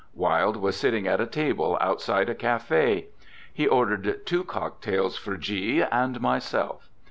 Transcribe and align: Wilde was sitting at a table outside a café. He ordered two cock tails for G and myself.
Wilde 0.15 0.57
was 0.57 0.75
sitting 0.77 1.05
at 1.07 1.21
a 1.21 1.27
table 1.27 1.77
outside 1.79 2.27
a 2.27 2.33
café. 2.33 3.05
He 3.53 3.67
ordered 3.67 4.25
two 4.25 4.43
cock 4.43 4.81
tails 4.81 5.15
for 5.15 5.37
G 5.37 5.83
and 5.91 6.19
myself. 6.19 6.89